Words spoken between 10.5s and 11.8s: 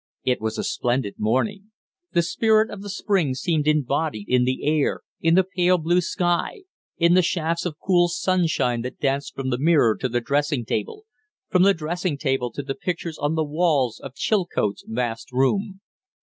table, from the